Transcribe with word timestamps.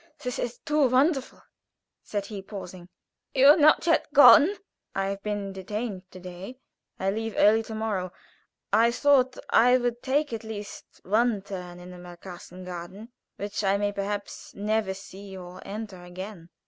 That 0.23 0.39
is 0.39 0.57
too 0.57 0.87
wonderful!" 0.89 1.43
said 2.01 2.25
he, 2.25 2.41
pausing. 2.41 2.89
"You 3.35 3.49
are 3.49 3.55
not 3.55 3.85
yet 3.85 4.11
gone?" 4.15 4.55
"I 4.95 5.09
have 5.09 5.21
been 5.21 5.53
detained 5.53 6.09
to 6.09 6.19
day. 6.19 6.57
I 6.99 7.11
leave 7.11 7.35
early 7.37 7.61
to 7.61 7.75
morrow. 7.75 8.11
I 8.73 8.89
thought 8.89 9.37
I 9.51 9.77
would 9.77 10.01
take 10.01 10.33
at 10.33 10.43
least 10.43 11.01
one 11.03 11.43
turn 11.43 11.79
in 11.79 11.91
the 11.91 11.99
Malkasten 11.99 12.65
garden, 12.65 13.11
which 13.35 13.63
I 13.63 13.77
may 13.77 13.91
perhaps 13.91 14.55
never 14.55 14.95
see 14.95 15.37
or 15.37 15.61
enter 15.63 16.01
again. 16.03 16.49